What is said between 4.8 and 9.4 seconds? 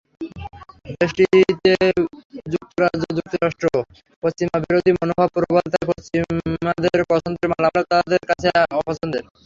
মনোভাব প্রবল, তাই পশ্চিমাদের পছন্দের মালালাও তাদের কাছে অপছন্দের।